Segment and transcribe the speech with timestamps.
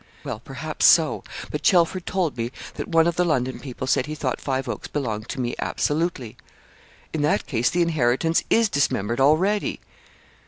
[0.23, 4.15] 'Well, perhaps so; but Chelford told me that one of the London people said he
[4.15, 6.37] thought Five Oaks belonged to me absolutely.'
[7.13, 9.79] 'In that case the inheritance is dismembered already.'